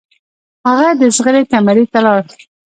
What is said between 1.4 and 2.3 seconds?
کمرې ته لاړ.